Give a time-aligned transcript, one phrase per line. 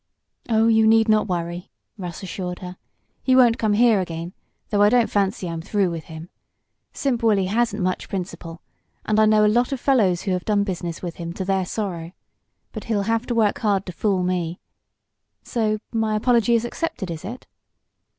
[0.49, 2.77] "Oh, you need not worry," Russ assured her.
[3.21, 4.33] "He won't come here again;
[4.71, 6.29] though I don't fancy I'm through with him.
[6.91, 8.63] Simp Wolley hasn't much principle,
[9.05, 11.65] and I know a lot of fellows who have done business with him to their
[11.67, 12.13] sorrow.
[12.71, 14.59] But he'll have to work hard to fool me.
[15.43, 17.45] So my apology is accepted; is it?"